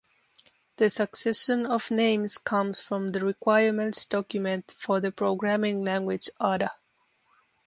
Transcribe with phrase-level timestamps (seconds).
[0.77, 6.71] The succession of names comes from the requirements document for the programming language Ada.